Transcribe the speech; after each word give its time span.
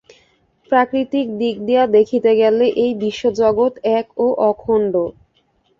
প্রাকৃতিক 0.71 1.27
দিক 1.39 1.55
দিয়া 1.67 1.83
দেখিতে 1.95 2.31
গেলে 2.41 2.65
এই 2.83 2.91
বিশ্বজগৎ 3.03 3.73
এক 3.97 4.05
ও 4.17 4.27
অখণ্ড। 4.49 4.93